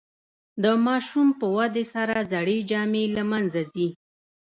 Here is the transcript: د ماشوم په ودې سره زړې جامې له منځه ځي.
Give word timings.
د 0.63 0.65
ماشوم 0.85 1.27
په 1.39 1.45
ودې 1.55 1.83
سره 1.93 2.15
زړې 2.31 2.57
جامې 2.69 3.03
له 3.15 3.23
منځه 3.31 3.61
ځي. 3.73 3.87